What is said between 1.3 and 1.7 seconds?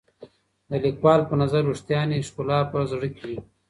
نظر